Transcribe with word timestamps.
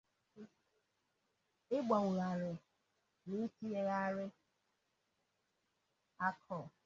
ịgbanwògharị 1.75 2.51
na 3.27 3.33
itinyegharị 3.45 4.25
akụrụ. 6.25 6.67